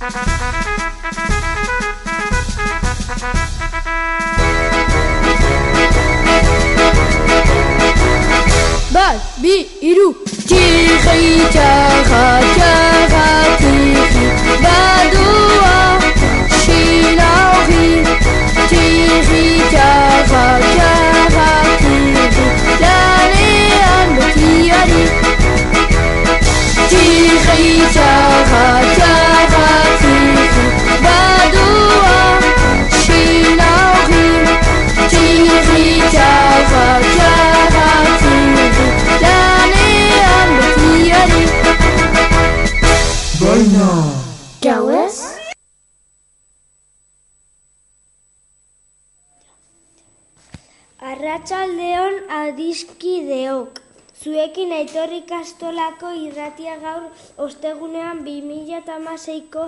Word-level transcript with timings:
بعد 0.00 0.12
بي 9.42 9.66
إلو 9.82 10.14
تيخي 10.48 11.48
تاخا 11.54 12.40
تاخا 12.56 13.56
تيخي 13.58 14.26
بعدوا 14.62 15.98
شيلاوخي 16.66 17.90
تيخي 18.70 19.46
تاخا 19.72 20.46
تاخا 20.78 21.50
تيخي 21.78 22.46
لالي 22.80 23.54
أنبتي 24.02 24.54
ألي 24.82 25.04
تيخي 26.90 27.66
تاخا 27.94 28.47
Arratsaldeon 51.28 52.14
adiskideok. 52.32 53.80
Zuekin 54.16 54.70
aitorri 54.72 55.18
kastolako 55.28 56.08
irratia 56.16 56.76
gaur 56.80 57.02
ostegunean 57.44 58.22
2016ko 58.28 59.66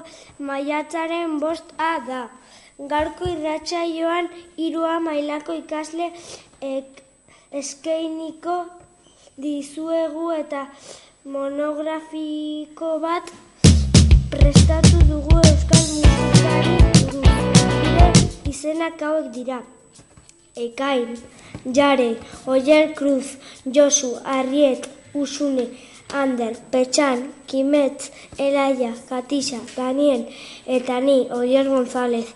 maiatzaren 0.51 1.35
bost 1.43 1.75
A 1.77 1.91
da. 2.07 2.21
Gaurko 2.93 3.29
irratsaioan 3.33 4.31
hirua 4.57 4.95
mailako 5.05 5.59
ikasle 5.59 6.07
ek, 6.69 7.03
eskeiniko 7.61 8.55
dizuegu 9.47 10.31
eta 10.39 10.63
monografiko 11.35 12.95
bat 13.05 13.35
prestatu 14.33 15.03
dugu 15.13 15.37
euskal 15.51 15.85
musikari 15.99 16.81
buruz. 17.13 18.25
Izenak 18.55 19.07
hauek 19.11 19.31
dira. 19.37 19.61
Ekain, 20.61 21.15
Jare, 21.65 22.17
Oyer 22.47 22.95
Cruz, 22.95 23.39
Josu, 23.65 24.17
Arriet, 24.25 24.89
Usune, 25.15 25.69
Ander, 26.15 26.57
Petxan, 26.71 27.33
Kimetz, 27.47 28.11
Elaia, 28.39 28.95
Katisa, 29.09 29.59
Daniel, 29.77 30.27
eta 30.67 31.01
ni, 31.01 31.29
Oyer 31.31 31.69
González. 31.69 32.27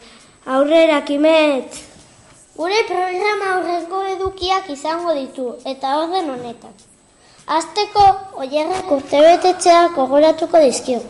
Aurrera, 0.46 1.04
Kimetz! 1.04 1.94
Gure 2.56 2.82
programa 2.86 3.46
aurrezko 3.56 4.00
edukiak 4.12 4.68
izango 4.70 5.14
ditu, 5.14 5.46
eta 5.66 5.96
orden 6.02 6.28
honetan. 6.30 6.74
Azteko, 7.46 8.04
oierrek 8.44 8.92
urtebetetzea 8.94 9.88
gogoratuko 9.96 10.60
dizkigu. 10.62 11.02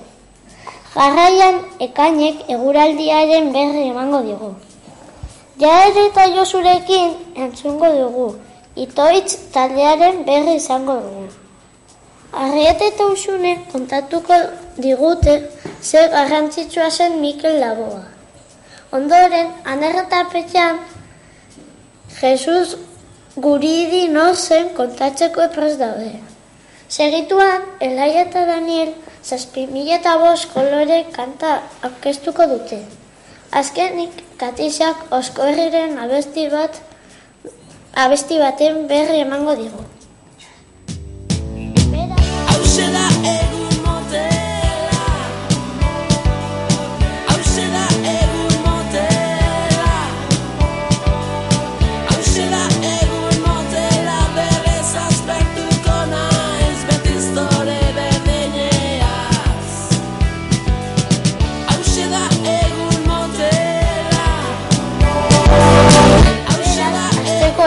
Jarraian, 0.94 1.60
ekainek 1.88 2.48
eguraldiaren 2.54 3.52
berri 3.52 3.84
emango 3.90 4.22
digu. 4.30 4.48
Jaere 5.58 6.06
eta 6.08 6.24
josurekin 6.34 7.12
entzungo 7.36 7.86
dugu, 7.94 8.24
itoitz 8.84 9.36
taldearen 9.54 10.24
berri 10.26 10.56
izango 10.58 10.96
dugu. 11.02 11.28
Arriet 12.44 12.82
eta 12.82 13.06
usune 13.12 13.52
kontatuko 13.72 14.38
digute 14.86 15.34
zer 15.80 16.08
garrantzitsua 16.10 16.88
zen 16.90 17.20
Mikel 17.20 17.60
Laboa. 17.60 18.02
Ondoren, 18.98 19.52
anerretapetxean, 19.64 20.82
Jesus 22.18 22.74
guridi 23.46 24.08
no 24.08 24.26
zen 24.34 24.74
kontatzeko 24.74 25.46
epraz 25.46 25.76
daude. 25.78 26.12
Segituan, 26.88 27.62
Elaia 27.80 28.26
eta 28.26 28.42
Daniel 28.50 28.90
zazpi 29.22 29.68
mila 29.70 30.00
eta 30.00 30.18
bost 30.18 30.50
kolore 30.50 31.04
kanta 31.14 31.60
aurkeztuko 31.86 32.50
dute. 32.56 32.82
Azkenik, 33.52 34.23
Katixak 34.38 35.12
osko 35.14 35.46
herriren 35.46 35.98
abesti 36.04 36.48
bat 36.52 36.80
abesti 38.04 38.38
baten 38.42 38.86
berri 38.90 39.20
emango 39.22 39.54
digu. 39.60 39.82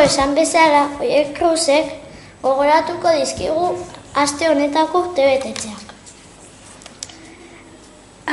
Esan 0.08 0.36
bezala, 0.36 0.84
oiek 1.04 1.34
kruzek 1.36 1.90
gogoratuko 2.40 3.12
dizkigu 3.20 3.68
aste 4.16 4.48
honetako 4.48 5.02
urtebetetxeak. 5.08 5.92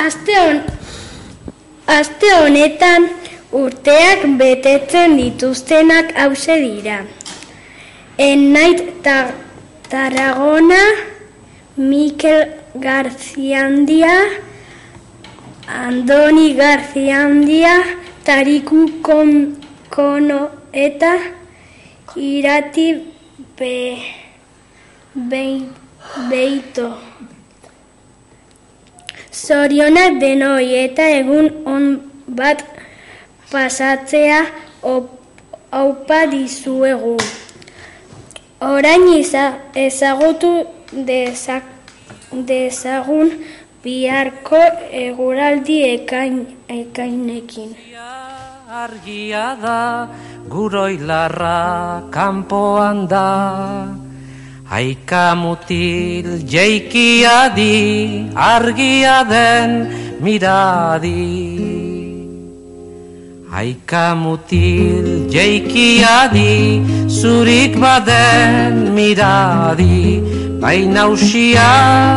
Aste, 0.04 0.36
hon, 0.38 0.60
aste 1.96 2.30
honetan 2.36 3.08
urteak 3.62 4.26
betetzen 4.38 5.18
dituztenak 5.18 6.14
hause 6.18 6.58
dira. 6.62 7.02
Ennait 8.18 8.86
tar, 9.02 9.34
Tarragona, 9.90 10.82
Mikel 11.76 12.46
Garziandia, 12.78 14.14
Andoni 15.66 16.52
Garziandia, 16.54 17.78
Tariku 18.26 18.86
kon, 19.02 19.32
Kono 19.90 20.42
eta 20.72 21.14
Irati 22.16 23.02
be, 23.58 23.98
bei, 25.14 25.66
Beito. 26.30 26.92
Zorionak 29.34 30.20
denoi 30.22 30.68
eta 30.78 31.08
egun 31.10 31.48
on 31.66 31.88
bat 32.38 32.62
pasatzea 33.50 34.44
aupa 35.80 36.20
dizuegu. 36.30 37.16
Orain 38.62 39.08
iza, 39.16 39.46
ezagutu 39.74 40.52
dezak, 40.94 41.66
dezagun 42.30 43.34
biharko 43.82 44.62
eguraldi 45.02 45.82
ekain, 45.96 46.46
ekainekin. 46.68 47.74
Argia 48.74 49.54
da, 49.62 50.08
guroilarra 50.50 52.10
kanpoan 52.10 53.06
da. 53.06 53.86
Aika 54.68 55.36
mutil 55.38 56.42
jeikia 56.42 57.54
di, 57.54 58.26
argia 58.34 59.22
den 59.30 59.70
miradi. 60.18 61.22
Aika 63.54 64.18
mutil 64.18 65.30
jeikia 65.30 66.26
di, 66.34 66.82
zurik 67.06 67.78
baden 67.78 68.90
miradi. 68.90 70.18
Baina 70.58 71.06
usia 71.14 71.70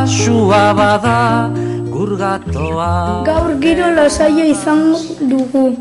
sua 0.09 0.73
bada, 0.73 1.53
gurgatoa. 1.93 3.21
Gaur 3.29 3.53
giro 3.61 3.93
lasaia 3.93 4.49
izango 4.55 4.97
dugu, 5.21 5.77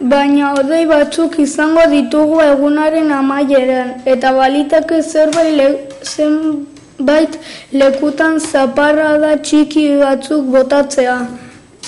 baina 0.00 0.54
odei 0.54 0.86
batzuk 0.86 1.38
izango 1.42 1.82
ditugu 1.90 2.40
egunaren 2.40 3.10
amaieran, 3.12 3.88
eta 4.06 4.32
balitake 4.32 5.02
zerbait 5.02 5.56
le, 5.56 5.66
zenbait 6.02 7.38
lekutan 7.72 8.38
zaparrada 8.38 9.36
txiki 9.42 9.98
batzuk 9.98 10.44
botatzea. 10.54 11.18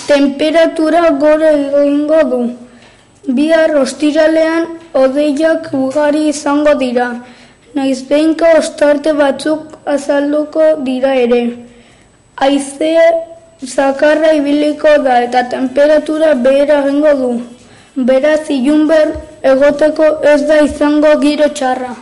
Temperatura 0.07 1.09
gore 1.11 1.51
egingo 1.83 2.23
du. 2.31 2.41
Bihar 3.37 3.75
ostiralean 3.79 4.65
odeiak 4.93 5.71
ugari 5.73 6.27
izango 6.29 6.73
dira. 6.75 7.07
Naiz 7.75 8.01
behinka 8.09 8.57
ostarte 8.57 9.13
batzuk 9.13 9.77
azalduko 9.85 10.83
dira 10.83 11.13
ere. 11.15 11.41
Haizea 12.35 13.07
zakarra 13.65 14.33
ibiliko 14.33 14.97
da 15.05 15.21
eta 15.23 15.47
temperatura 15.49 16.33
behera 16.33 16.83
egingo 16.83 17.13
du 17.23 17.33
beraz 18.07 18.49
ilunber 18.49 19.11
egoteko 19.53 20.07
ez 20.33 20.39
da 20.47 20.61
izango 20.67 21.19
giro 21.25 21.49
txarra. 21.59 21.93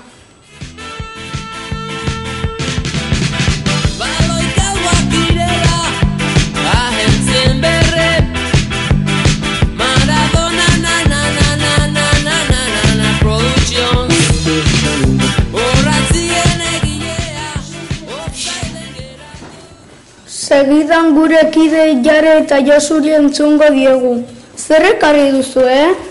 Segidan 20.49 21.11
gure 21.15 21.41
kide 21.53 21.83
jare 22.05 22.31
eta 22.39 22.57
jasuri 22.69 23.11
entzungo 23.17 23.67
diegu. 23.75 24.13
Zer 24.69 24.83
ekarri 24.85 25.31
duzu, 25.33 25.63
eh? 25.65 26.08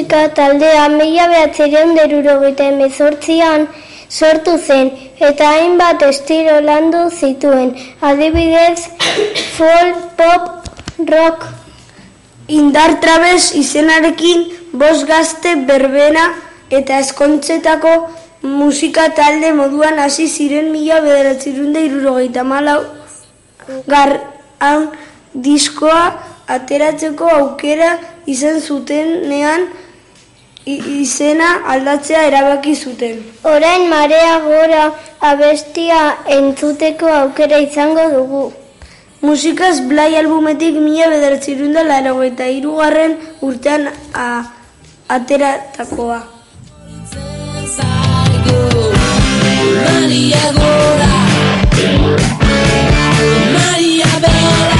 Musika 0.00 0.34
taldea 0.34 0.88
mila 0.88 1.28
behatzerion 1.28 1.94
derurogeita 1.94 2.64
emezortzian 2.72 3.66
sortu 4.08 4.56
zen 4.58 4.90
eta 5.28 5.48
hainbat 5.54 6.02
estilo 6.02 6.60
landu 6.60 7.10
zituen. 7.10 7.74
Adibidez, 8.00 8.88
folk, 9.56 9.96
pop, 10.16 10.42
rock, 11.06 11.44
Indar 12.48 12.96
trabes 13.00 13.52
izenarekin 13.54 14.40
bost 14.72 15.06
gazte 15.06 15.54
berbena 15.68 16.24
eta 16.70 16.98
eskontzetako 16.98 17.92
musika 18.42 19.04
talde 19.14 19.52
moduan 19.52 19.98
hasi 19.98 20.26
ziren 20.26 20.72
mila 20.72 21.00
bederatzerunde 21.04 21.84
irurogeita 21.84 22.42
malau 22.42 22.80
garran 23.86 24.88
diskoa 25.34 26.02
ateratzeko 26.48 27.30
aukera 27.36 27.92
izan 28.26 28.58
zutenean 28.60 29.68
izena 30.66 31.64
aldatzea 31.66 32.22
erabaki 32.28 32.74
zuten. 32.74 33.22
orain 33.44 33.88
marea 33.88 34.40
gora 34.40 34.92
abestia 35.20 36.16
entzuteko 36.26 37.06
aukera 37.06 37.58
izango 37.58 38.10
dugu. 38.16 38.52
Musikaz 39.22 39.80
Blai 39.88 40.16
albumetik 40.16 40.74
mila 40.74 41.08
bederatzerunda 41.12 41.82
laurogeita 41.84 42.44
hirugarren 42.44 43.16
urtean 43.42 43.88
a, 44.14 44.44
ateratakoa. 45.08 46.20
Maria 49.84 50.52
Gora 50.56 51.12
Maria 53.54 54.10
Bella 54.24 54.79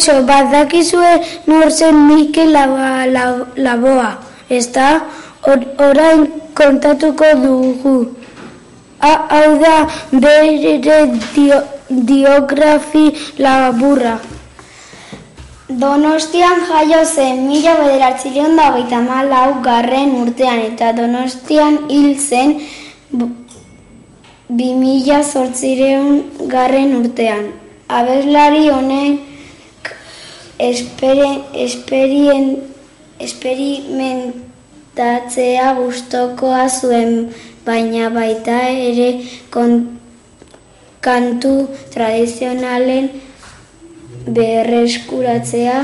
Kaixo, 0.00 0.22
badakizue 0.24 1.20
nor 1.46 1.70
zen 1.70 1.94
Mikel 2.08 2.52
Laba- 2.52 3.06
La- 3.06 3.46
Laboa, 3.56 4.18
ezta? 4.48 5.02
Or, 5.46 5.58
orain 5.78 6.26
kontatuko 6.54 7.24
dugu. 7.42 8.14
Ha- 9.00 9.26
Hau 9.28 9.58
da 9.60 9.88
bere 10.12 10.78
dio, 10.78 11.58
diografi 11.90 13.12
laburra. 13.38 14.18
Donostian 15.68 16.60
jaio 16.68 17.04
zen 17.04 17.46
mila 17.46 17.74
bederatzireun 17.80 18.56
da 18.56 18.70
hogeita 18.72 18.96
hamalau 18.96 19.60
garren 19.62 20.14
urtean 20.22 20.60
eta 20.60 20.92
Donostian 20.92 21.78
hil 21.88 22.16
zen 22.18 22.60
bi 24.48 24.72
mila 24.74 25.22
zortzireun 25.22 26.22
garren 26.48 26.96
urtean. 27.04 27.52
Abeslari 27.88 28.68
honek 28.70 29.29
esperien, 30.60 32.58
esperimentatzea 33.26 35.72
gustokoa 35.78 36.66
zuen, 36.68 37.30
baina 37.64 38.10
baita 38.12 38.58
ere 38.68 39.24
kon, 39.54 39.98
kantu 41.00 41.54
tradizionalen 41.94 43.08
berreskuratzea 44.28 45.80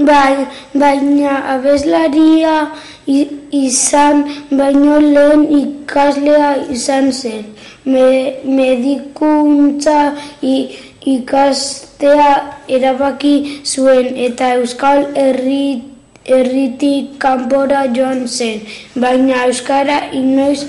Bai, 0.00 0.46
baina 0.80 1.32
abeslaria 1.54 2.70
izan 3.06 4.22
baino 4.50 4.98
lehen 5.00 5.42
ikaslea 5.58 6.54
izan 6.72 7.12
zen. 7.12 7.44
Me, 7.84 8.36
medikuntza 8.44 10.14
i- 10.40 10.68
ikastea 11.06 12.58
erabaki 12.68 13.62
zuen 13.64 14.16
eta 14.16 14.54
Euskal 14.54 15.06
Herri, 15.16 15.82
Herritik 16.24 17.18
kanpora 17.18 17.86
joan 17.96 18.28
zen. 18.28 18.60
Baina 18.94 19.44
Euskara 19.46 20.10
inoiz 20.12 20.66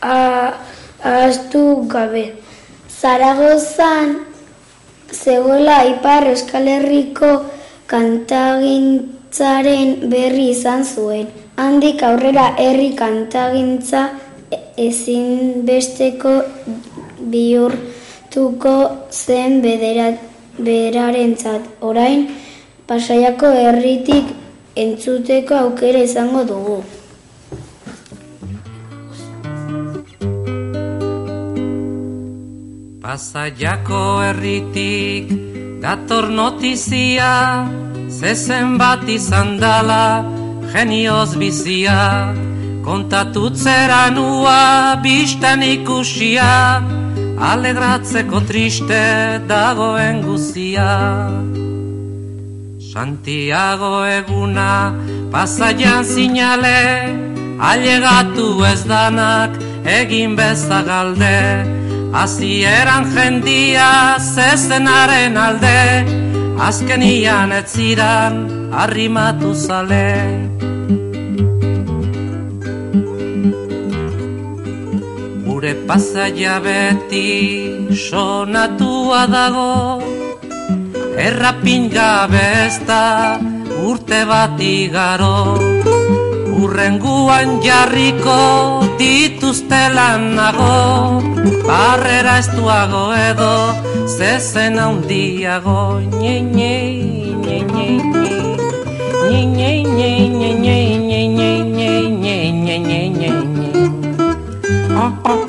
ahaztu 0.00 1.84
gabe. 1.88 2.32
Zaragozan 2.88 4.16
zegoela 5.12 5.84
Ipar 5.84 6.26
Euskal 6.32 6.66
Herriko 6.66 7.44
kantagintzaren 7.86 10.10
berri 10.10 10.50
izan 10.50 10.84
zuen. 10.84 11.26
Handik 11.58 12.02
aurrera 12.02 12.54
herri 12.56 12.94
kantagintza 12.96 14.08
ezinbesteko 14.78 16.42
bihurtuko 18.38 19.08
zen 19.10 19.62
berarentzat. 20.58 21.62
Orain, 21.80 22.28
pasaiako 22.86 23.46
herritik 23.46 24.24
entzuteko 24.76 25.54
aukera 25.54 25.98
izango 25.98 26.44
dugu. 26.44 26.78
Pasaiako 33.02 34.02
herritik 34.22 35.32
dator 35.82 36.28
notizia, 36.30 37.66
zezen 38.08 38.78
bat 38.78 39.08
izan 39.08 39.58
dala, 39.58 40.24
genioz 40.72 41.34
bizia, 41.36 42.34
kontatutzera 42.84 44.10
nua 44.10 45.00
biztan 45.02 45.62
ikusia, 45.62 46.97
alegratzeko 47.40 48.40
triste 48.46 49.02
dagoen 49.46 50.22
guzia. 50.26 50.90
Santiago 52.92 54.02
eguna 54.04 54.94
pasaian 55.30 56.04
zinale, 56.04 57.14
ailegatu 57.70 58.64
ez 58.66 58.82
danak 58.90 59.54
egin 59.86 60.34
bezagalde, 60.36 61.38
Azieran 62.08 63.04
jendia 63.12 64.16
zezenaren 64.18 65.36
alde, 65.36 66.04
azkenian 66.56 67.52
ez 67.52 67.66
ziran 67.74 68.40
arrimatu 68.72 69.52
zale. 69.54 70.67
Gure 75.68 75.84
pasaia 75.84 76.56
beti 76.64 77.92
sonatua 77.92 79.28
dago, 79.28 80.00
errapin 81.20 81.90
gabe 81.92 82.40
ez 82.64 82.80
urte 83.84 84.24
bat 84.24 84.56
igaro. 84.56 85.60
Urrenguan 86.56 87.60
jarriko 87.60 88.80
dituztelan 88.96 90.40
nago, 90.40 91.20
barrera 91.68 92.38
estuago 92.38 93.12
edo 93.12 93.76
zezen 94.16 94.78
handiago. 94.78 96.00
Nye, 96.16 96.40
nye, 96.40 96.76
nye, 97.44 97.60
nye, 97.60 98.00
nye. 98.08 98.28
Nye, 99.28 99.44
nye, 99.44 99.72
nye, 99.84 100.10
nye, 100.32 100.50
nye, 100.64 101.28
nye, 101.28 101.28
nye, 101.28 101.92
nye, 102.08 102.52
nye, 102.52 102.78
nye, 102.80 103.08
nye, 103.20 103.57
Torillotik 104.98 105.46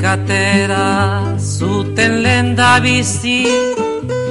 atera 0.00 1.36
zuten 1.36 2.24
lenda 2.24 2.80
bizi 2.80 3.44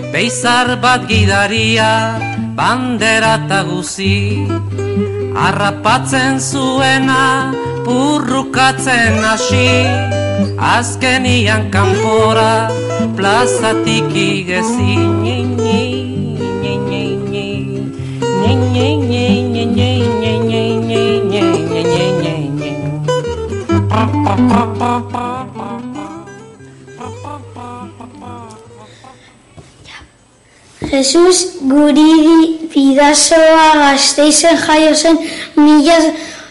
Beizar 0.10 0.82
bat 0.82 1.06
gidaria 1.06 2.18
bandera 2.58 3.38
eta 3.46 3.62
guzi 3.70 4.50
Arrapatzen 5.36 6.40
zuena 6.40 7.54
purrukatzen 7.86 9.24
hasi 9.24 9.88
Azkenian 10.60 11.72
kanpora 11.72 12.70
plazatik 13.16 14.12
igezi 14.16 15.00
Jesus 30.92 31.58
guridi 31.66 32.61
bidazoa 32.74 33.72
gazteizen 33.82 34.58
jaio 34.68 34.94
zen 34.96 35.18
mila 35.56 35.98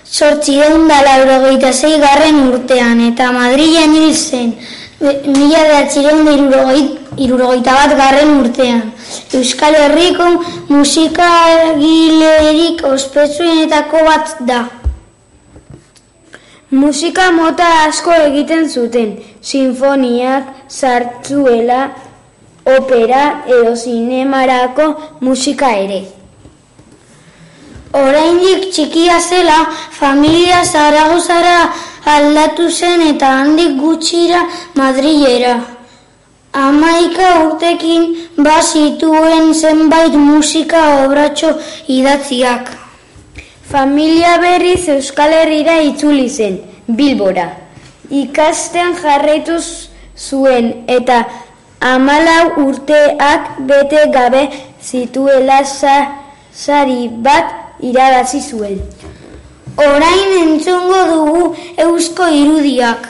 sortzireun 0.05 0.89
da 0.89 1.01
laurogeita 1.07 1.73
zei 1.73 2.01
garren 2.01 2.49
urtean 2.49 3.01
eta 3.13 3.33
Madrilen 3.33 3.95
hil 3.95 4.15
zen 4.15 4.53
mila 5.01 5.63
da 5.73 5.81
irurogeit- 5.87 6.99
irurogeita 7.17 7.73
bat 7.73 7.97
garren 7.97 8.41
urtean. 8.41 8.93
Euskal 9.35 9.75
Herriko 9.75 10.25
musikagilerik 10.69 12.85
ospetsuenetako 12.85 13.97
bat 14.07 14.37
da. 14.41 14.69
Musika 16.71 17.31
mota 17.35 17.65
asko 17.89 18.13
egiten 18.29 18.69
zuten, 18.69 19.17
sinfoniak, 19.43 20.45
sartzuela, 20.69 21.91
opera 22.79 23.45
edo 23.47 23.75
zinemarako 23.77 24.95
musika 25.21 25.71
ere. 25.77 26.01
Oraindik 27.93 28.71
txikia 28.71 29.19
zela, 29.19 29.65
familia 29.99 30.63
Zaragozara 30.65 31.73
aldatu 32.07 32.69
zen 32.71 33.03
eta 33.09 33.33
handik 33.41 33.77
gutxira 33.81 34.45
Madrilera. 34.79 35.57
Amaika 36.53 37.33
urtekin 37.47 38.07
bazituen 38.37 39.53
zenbait 39.55 40.15
musika 40.15 41.05
obratxo 41.05 41.51
idatziak. 41.89 42.71
Familia 43.71 44.39
berriz 44.43 44.89
Euskal 44.89 45.35
Herrira 45.35 45.77
itzuli 45.83 46.29
zen, 46.29 46.59
Bilbora. 46.89 47.51
Ikasten 48.11 48.97
jarraitu 49.03 49.59
zuen 50.17 50.73
eta 50.89 51.25
amalau 51.81 52.61
urteak 52.67 53.59
bete 53.67 54.11
gabe 54.13 54.49
zituela 54.83 55.65
sa- 55.65 56.13
sari 56.53 57.09
bat 57.09 57.45
irabazi 57.81 58.41
zuen. 58.41 58.81
Orain 59.79 60.31
entzungo 60.43 61.01
dugu 61.11 61.57
eusko 61.79 62.25
irudiak. 62.29 63.09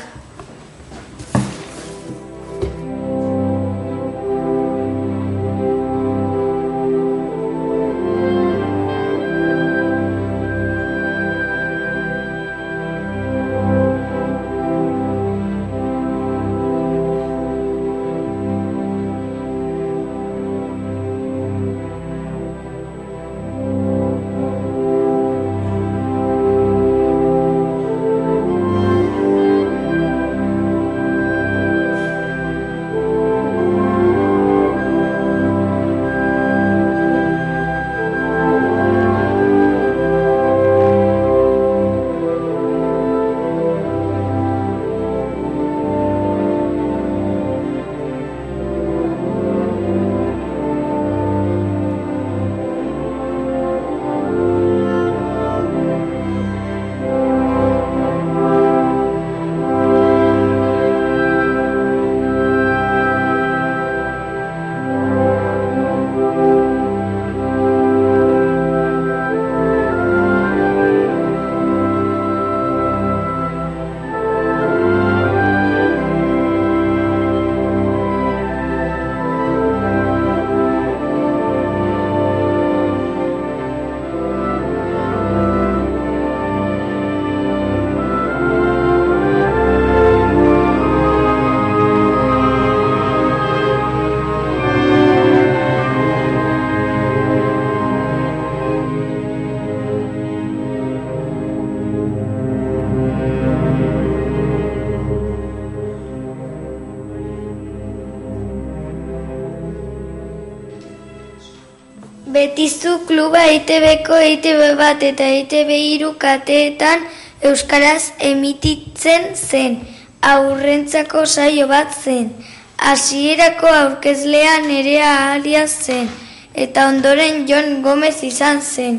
Betizu 112.51 113.07
kluba 113.07 113.45
EITB-ko 113.47 114.17
EITB 114.19 114.63
bat 114.75 115.03
eta 115.07 115.23
EITB 115.23 115.69
hiru 115.71 116.09
kateetan 116.19 117.05
Euskaraz 117.47 118.11
emititzen 118.19 119.37
zen. 119.37 119.77
Aurrentzako 120.21 121.23
saio 121.27 121.69
bat 121.71 121.95
zen. 121.95 122.33
Hasierako 122.77 123.71
aurkezlea 123.71 124.57
nerea 124.67 125.13
ahalia 125.13 125.63
zen. 125.69 126.09
Eta 126.55 126.89
ondoren 126.91 127.47
Jon 127.47 127.85
Gomez 127.85 128.17
izan 128.27 128.59
zen. 128.61 128.99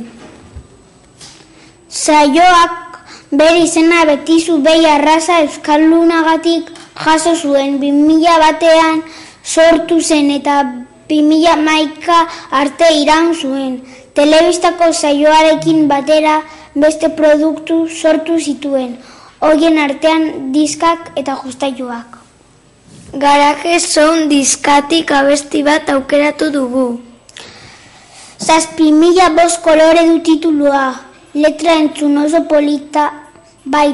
Saioak 1.90 3.02
bere 3.32 3.66
izena 3.66 4.06
betizu 4.08 4.62
behi 4.64 4.88
arraza 4.94 5.42
euskaldunagatik 5.42 6.72
jaso 7.04 7.36
zuen 7.36 7.82
2000 7.84 8.40
batean 8.46 9.04
sortu 9.44 10.00
zen 10.00 10.32
eta 10.40 10.62
2000 11.12 11.56
maika 11.68 12.18
arte 12.62 12.88
iraun 13.02 13.36
zuen. 13.36 13.76
Telebistako 14.16 14.92
saioarekin 14.94 15.88
batera 15.88 16.42
beste 16.76 17.10
produktu 17.20 17.88
sortu 17.88 18.40
zituen, 18.40 18.98
hoien 19.40 19.78
artean 19.80 20.52
diskak 20.56 21.12
eta 21.16 21.38
justailuak. 21.44 22.18
Garaje 23.14 23.80
sound 23.80 24.30
diskatik 24.32 25.12
abesti 25.12 25.64
bat 25.64 25.90
aukeratu 25.90 26.52
dugu. 26.52 26.86
Zazpi 28.40 28.92
mila 28.92 29.30
bost 29.36 29.62
kolore 29.62 30.06
du 30.08 30.20
titulua, 30.28 30.86
letra 31.34 31.76
entzun 31.80 32.18
oso 32.24 32.44
polita 32.48 33.12
bai 33.66 33.90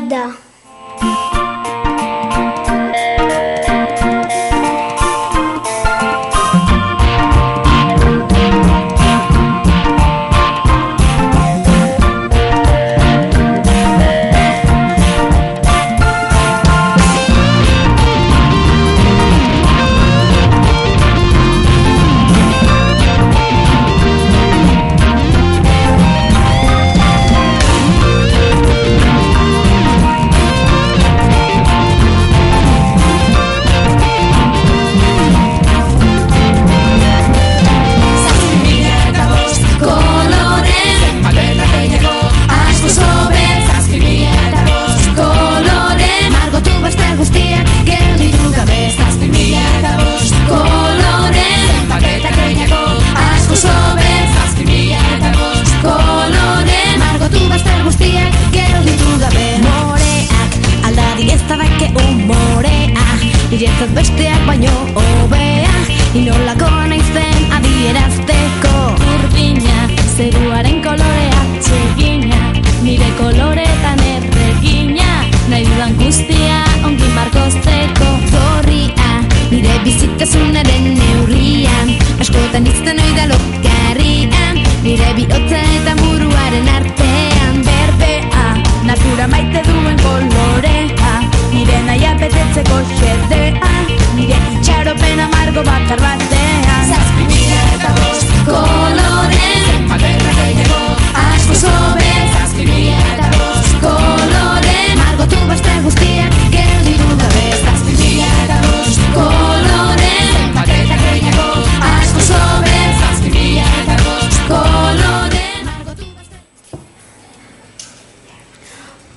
colores. 73.38 73.67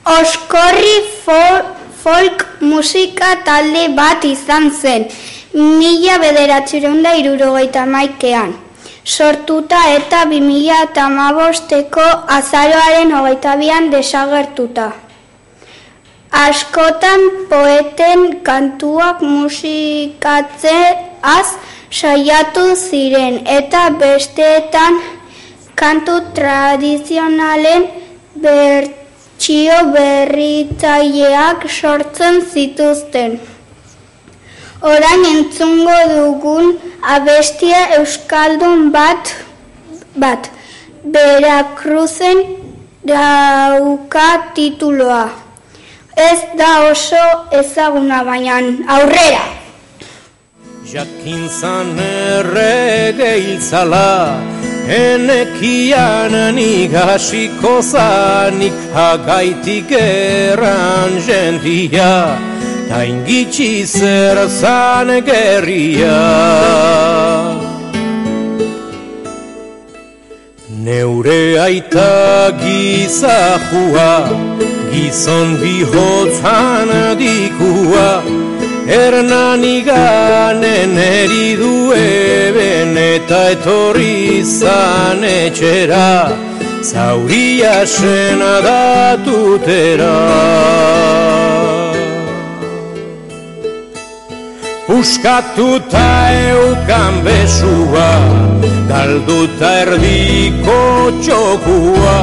Oskorri 0.04 1.04
fol, 1.24 1.62
folk 2.02 2.46
musika 2.60 3.36
talde 3.44 3.88
bat 3.96 4.24
izan 4.24 4.70
zen, 4.70 5.04
mila 5.52 6.18
bederatzireun 6.22 7.02
da 7.02 7.14
irurogeita 7.14 7.86
maikean. 7.86 8.54
Sortuta 9.04 9.76
eta 9.96 10.24
bi 10.30 10.40
mila 10.40 10.82
eta 10.86 11.02
hamabosteko 11.04 12.02
azaroaren 12.28 13.12
hogeita 13.12 13.56
bian 13.60 13.90
desagertuta. 13.90 14.92
Askotan 16.30 17.20
poeten 17.50 18.40
kantuak 18.42 19.20
musikatzeaz 19.20 21.48
saiatu 21.90 22.76
ziren 22.76 23.40
eta 23.46 23.90
besteetan 23.90 25.00
kantu 25.74 26.20
tradizionalen 26.34 27.88
bertsio 29.40 29.92
berritzaileak 29.94 31.64
sortzen 31.68 32.42
zituzten. 32.53 33.40
Orain 34.83 35.24
entzungo 35.24 35.96
dugun 36.12 36.79
abestia 37.03 37.96
euskaldun 37.98 38.92
bat 38.92 39.33
bat 40.14 40.50
Veracruzen 41.05 42.38
dauka 43.03 44.53
tituloa. 44.55 45.31
Ez 46.16 46.40
da 46.59 46.90
oso 46.90 47.24
ezaguna 47.50 48.22
baina 48.24 48.61
aurrera. 48.88 49.44
Jakin 50.85 51.48
zan 51.48 51.96
errege 51.98 53.37
hiltzala, 53.40 54.37
enekian 54.90 56.35
nigasiko 56.55 57.79
zanik 57.83 58.74
hagaitik 58.94 59.90
erran 59.94 61.14
jendia, 61.26 62.35
ta 62.88 62.98
ingitsi 63.07 63.87
zer 63.87 64.48
zan 64.48 65.09
gerria. 65.22 66.18
Neure 70.83 71.61
aita 71.61 72.50
gizahua, 72.59 74.12
gizon 74.90 75.55
bihotzan 75.62 76.90
dikua, 77.20 78.39
Ernan 78.90 79.62
iganen 79.62 80.96
eridu 80.98 81.92
eben 81.94 82.96
eta 82.98 83.42
etorri 83.55 84.42
zan 84.42 85.22
etxera, 85.22 86.35
zauria 86.83 87.87
sena 87.87 88.57
datutera. 88.66 90.16
Puskatuta 94.88 96.11
eukan 96.50 97.22
besua, 97.22 98.11
galduta 98.90 99.70
erdiko 99.85 100.81
txokua, 101.22 102.18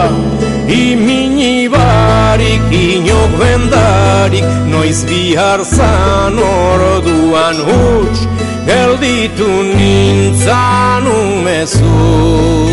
Imini 0.67 1.71
barik 1.71 2.60
inok 2.67 3.32
bendarik 3.39 4.43
Noiz 4.67 5.08
bihar 5.08 5.63
zan 5.63 6.36
orduan 6.36 7.56
huts 7.67 8.27
Gelditu 8.67 9.47
nintzan 9.80 11.08
umezur. 11.08 12.67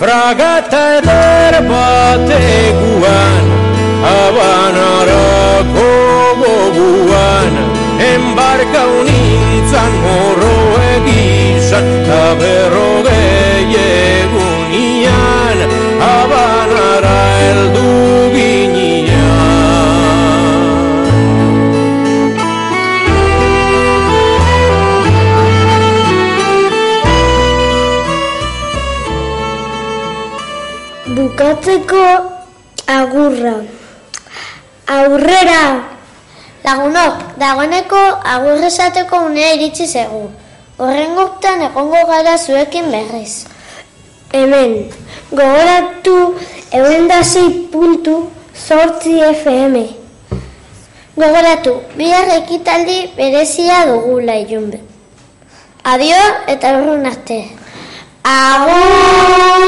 Fragata 0.00 0.96
eder 0.96 1.54
bateguan 1.68 3.44
Habanarako 4.00 5.92
goguan 6.40 7.52
Embarkau 8.00 8.92
nintzan 9.04 9.92
morro 10.00 10.56
egin 10.88 11.60
izan 11.60 11.88
Ta 12.08 12.24
berrogei 12.40 13.19
agurra. 33.30 33.64
Aurrera! 34.86 35.62
Lagunok, 36.64 37.38
dagoeneko 37.38 38.00
agur 38.24 38.64
esateko 38.64 39.24
unea 39.26 39.54
iritsi 39.54 39.86
zegu. 39.86 40.30
Horren 40.78 41.14
gurtan 41.14 41.62
egongo 41.62 42.02
gara 42.06 42.36
zuekin 42.38 42.90
berriz. 42.90 43.46
Hemen, 44.32 44.90
gogoratu 45.30 46.16
eundasi 46.72 47.68
puntu 47.72 48.30
sortzi 48.54 49.20
FM. 49.30 49.76
Gogoratu, 51.16 51.80
bihar 51.96 52.28
ekitaldi 52.36 52.98
berezia 53.16 53.86
dugula 53.86 54.36
ilunbe. 54.36 54.80
Adio 55.84 56.20
eta 56.46 56.76
urrun 56.80 57.06
arte. 57.06 57.40
Agur! 58.24 59.59